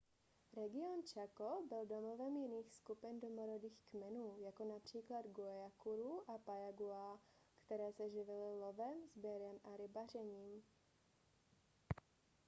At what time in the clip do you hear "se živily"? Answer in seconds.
7.93-8.53